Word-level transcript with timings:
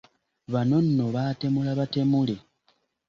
Bano 0.53 0.77
nno 0.85 1.05
baatemula 1.15 1.71
batemule. 1.79 2.35